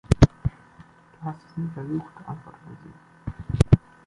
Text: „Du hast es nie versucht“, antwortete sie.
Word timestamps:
„Du 1.11 1.21
hast 1.25 1.43
es 1.51 1.57
nie 1.57 1.69
versucht“, 1.75 2.15
antwortete 2.25 2.75
sie. 2.83 3.77